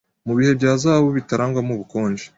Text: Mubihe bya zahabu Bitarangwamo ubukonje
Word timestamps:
Mubihe 0.25 0.51
bya 0.59 0.71
zahabu 0.81 1.09
Bitarangwamo 1.17 1.71
ubukonje 1.73 2.25